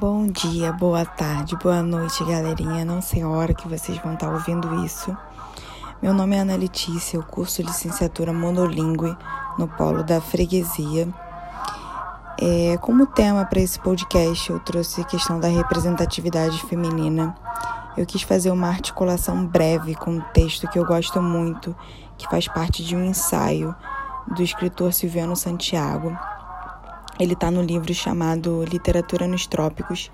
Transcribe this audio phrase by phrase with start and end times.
[0.00, 2.86] Bom dia, boa tarde, boa noite, galerinha.
[2.86, 5.14] Não sei a hora que vocês vão estar ouvindo isso.
[6.00, 9.14] Meu nome é Ana Letícia, eu curso licenciatura monolíngue
[9.58, 11.06] no Polo da Freguesia.
[12.40, 17.36] É, como tema para esse podcast, eu trouxe a questão da representatividade feminina.
[17.94, 21.76] Eu quis fazer uma articulação breve com um texto que eu gosto muito,
[22.16, 23.76] que faz parte de um ensaio
[24.34, 26.16] do escritor Silviano Santiago.
[27.20, 30.10] Ele está no livro chamado Literatura nos Trópicos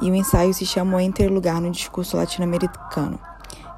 [0.00, 3.20] e o ensaio se chama Entre Lugar no Discurso Latino-Americano.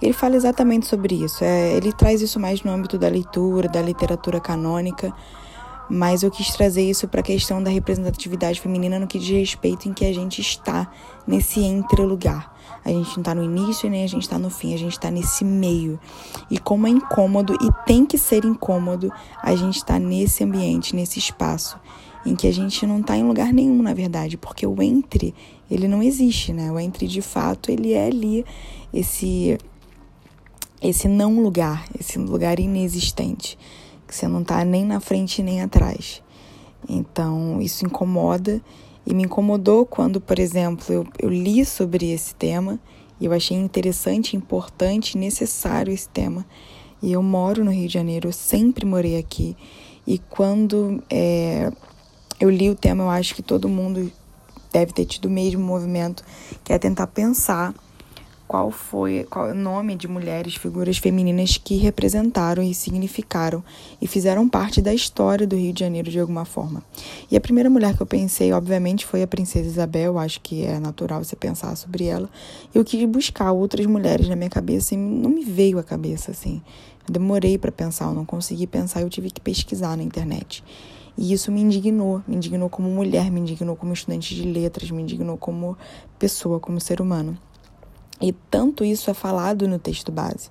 [0.00, 1.42] Ele fala exatamente sobre isso.
[1.42, 5.12] É, ele traz isso mais no âmbito da leitura, da literatura canônica,
[5.90, 9.88] mas eu quis trazer isso para a questão da representatividade feminina no que diz respeito
[9.88, 10.88] em que a gente está
[11.26, 12.54] nesse entre lugar.
[12.84, 15.10] A gente não está no início nem a gente está no fim, a gente está
[15.10, 15.98] nesse meio.
[16.48, 21.18] E como é incômodo, e tem que ser incômodo, a gente está nesse ambiente, nesse
[21.18, 21.76] espaço
[22.26, 25.32] em que a gente não está em lugar nenhum, na verdade, porque o entre,
[25.70, 26.70] ele não existe, né?
[26.72, 28.44] O entre, de fato, ele é ali
[28.92, 29.56] esse
[30.82, 33.58] esse não lugar, esse lugar inexistente,
[34.06, 36.22] que você não está nem na frente nem atrás.
[36.88, 38.60] Então, isso incomoda
[39.06, 42.78] e me incomodou quando, por exemplo, eu, eu li sobre esse tema
[43.18, 46.44] e eu achei interessante, importante, necessário esse tema.
[47.02, 49.56] E eu moro no Rio de Janeiro, eu sempre morei aqui.
[50.06, 51.72] E quando é,
[52.40, 54.10] eu li o tema, eu acho que todo mundo
[54.72, 56.22] deve ter tido o mesmo movimento,
[56.62, 57.74] que é tentar pensar
[58.46, 63.62] qual foi qual é o nome de mulheres, figuras femininas que representaram e significaram
[64.00, 66.82] e fizeram parte da história do Rio de Janeiro de alguma forma.
[67.30, 70.78] E a primeira mulher que eu pensei, obviamente, foi a princesa Isabel, acho que é
[70.78, 72.30] natural você pensar sobre ela.
[72.74, 76.62] Eu quis buscar outras mulheres na minha cabeça e não me veio à cabeça assim.
[77.08, 80.62] Demorei para pensar, eu não consegui pensar, eu tive que pesquisar na internet.
[81.16, 85.02] E isso me indignou, me indignou como mulher, me indignou como estudante de letras, me
[85.02, 85.76] indignou como
[86.18, 87.38] pessoa, como ser humano.
[88.20, 90.50] E tanto isso é falado no texto base.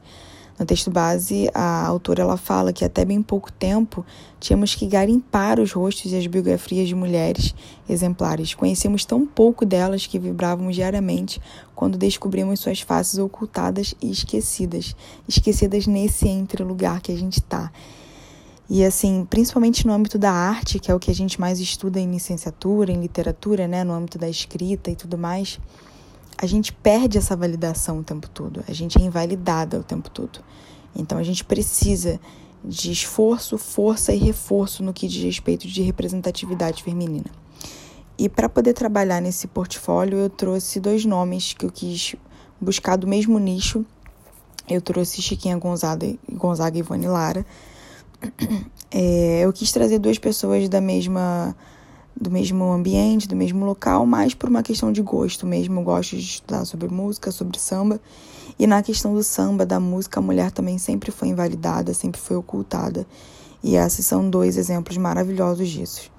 [0.58, 4.06] No texto base, a autora ela fala que até bem pouco tempo
[4.40, 7.54] tínhamos que garimpar os rostos e as biografias de mulheres
[7.90, 8.54] exemplares.
[8.54, 11.42] Conhecemos tão pouco delas que vibrávamos diariamente
[11.76, 14.96] quando descobrimos suas faces ocultadas e esquecidas,
[15.28, 17.70] esquecidas nesse entre lugar que a gente está.
[18.70, 22.00] E assim, principalmente no âmbito da arte, que é o que a gente mais estuda
[22.00, 25.60] em licenciatura, em literatura, né, no âmbito da escrita e tudo mais,
[26.38, 28.64] a gente perde essa validação o tempo todo.
[28.68, 30.40] A gente é invalidada o tempo todo.
[30.96, 32.20] Então a gente precisa
[32.64, 37.30] de esforço, força e reforço no que diz respeito de representatividade feminina.
[38.18, 42.16] E para poder trabalhar nesse portfólio, eu trouxe dois nomes que eu quis
[42.60, 43.86] buscar do mesmo nicho.
[44.68, 47.46] Eu trouxe Chiquinha Gonzaga, Gonzaga e Ivone Lara
[48.92, 51.56] é, eu quis trazer duas pessoas da mesma
[52.20, 55.82] do mesmo ambiente, do mesmo local, mas por uma questão de gosto mesmo.
[55.82, 58.00] Eu gosto de estudar sobre música, sobre samba.
[58.58, 62.38] E na questão do samba, da música, a mulher também sempre foi invalidada, sempre foi
[62.38, 63.06] ocultada.
[63.62, 66.10] E esses são dois exemplos maravilhosos disso.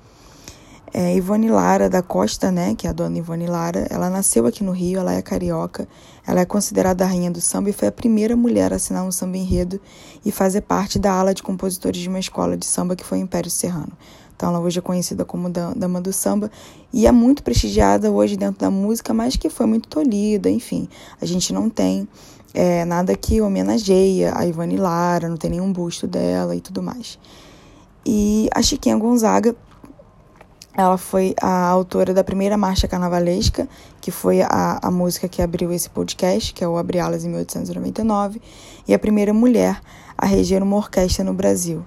[0.98, 4.64] É, Ivone Lara da Costa, né, que é a dona Ivone Lara, ela nasceu aqui
[4.64, 5.86] no Rio, ela é carioca,
[6.26, 9.12] ela é considerada a rainha do samba e foi a primeira mulher a assinar um
[9.12, 9.78] samba enredo
[10.24, 13.20] e fazer parte da ala de compositores de uma escola de samba que foi o
[13.20, 13.92] Império Serrano.
[14.34, 16.50] Então ela hoje é conhecida como Dama do Samba
[16.90, 20.88] e é muito prestigiada hoje dentro da música, mas que foi muito tolhida, enfim.
[21.20, 22.08] A gente não tem
[22.54, 27.18] é, nada que homenageia a Ivone Lara, não tem nenhum busto dela e tudo mais.
[28.06, 29.54] E a Chiquinha Gonzaga
[30.76, 33.66] ela foi a autora da primeira marcha carnavalesca,
[34.00, 37.28] que foi a, a música que abriu esse podcast, que é o Abre Alas em
[37.28, 38.42] 1899,
[38.86, 39.80] e a primeira mulher
[40.18, 41.82] a reger uma orquestra no Brasil.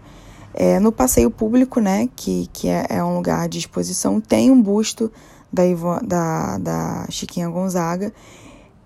[0.54, 4.60] É, no passeio público, né, que, que é, é, um lugar de exposição, tem um
[4.60, 5.12] busto
[5.54, 8.12] da, Ivo, da, da Chiquinha Gonzaga,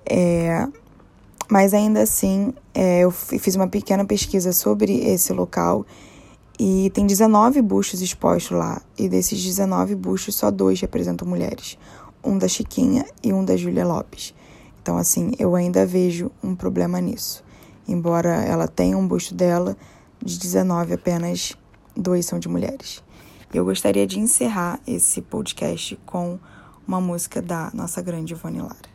[0.06, 0.67] é,
[1.49, 5.85] mas ainda assim é, eu fiz uma pequena pesquisa sobre esse local
[6.65, 11.77] e tem 19 bustos expostos lá, e desses 19 bustos, só dois representam mulheres:
[12.24, 14.33] um da Chiquinha e um da Júlia Lopes.
[14.81, 17.44] Então, assim, eu ainda vejo um problema nisso.
[17.86, 19.75] Embora ela tenha um busto dela,
[20.24, 21.54] de 19 apenas
[21.98, 23.04] dois são de mulheres.
[23.54, 26.39] Eu gostaria de encerrar esse podcast com
[26.88, 28.93] uma música da nossa grande Ivone Lara.